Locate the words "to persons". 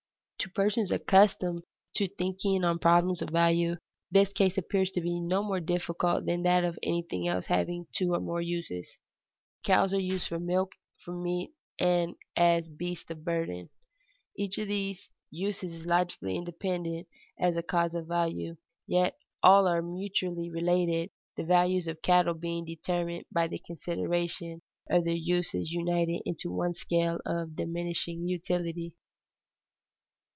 0.43-0.91